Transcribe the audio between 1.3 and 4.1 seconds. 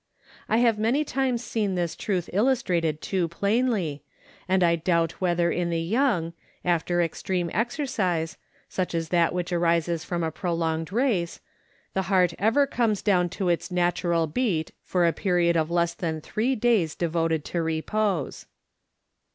seen this truth illustrated too plainly,